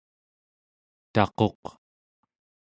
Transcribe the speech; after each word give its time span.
taquq² 1.13 1.63